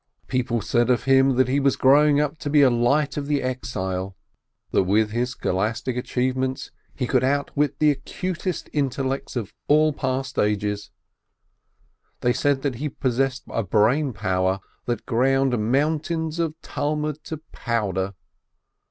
People 0.25 0.61
said 0.61 0.89
of 0.89 1.03
him, 1.03 1.35
that 1.35 1.47
he 1.47 1.59
was 1.59 1.75
growing 1.75 2.19
up 2.19 2.39
to 2.39 2.49
be 2.49 2.63
a 2.63 2.71
Light 2.71 3.17
of 3.17 3.27
the 3.27 3.43
Exile, 3.43 4.17
that 4.71 4.81
with 4.85 5.11
his 5.11 5.29
scholastic 5.29 5.95
achievements 5.95 6.71
he 6.95 7.05
would 7.13 7.23
outwit 7.23 7.77
the 7.77 7.91
acutest 7.91 8.67
intellects 8.73 9.35
of 9.35 9.53
all 9.67 9.93
past 9.93 10.39
ages; 10.39 10.89
they 12.21 12.33
said 12.33 12.63
that 12.63 12.77
he 12.77 12.89
possessed 12.89 13.43
a 13.51 13.61
brain 13.61 14.11
power 14.11 14.59
that 14.87 15.05
ground 15.05 15.71
"mountains" 15.71 16.39
of 16.39 16.59
Talmud 16.63 17.23
to 17.25 17.37
powder. 17.51 18.15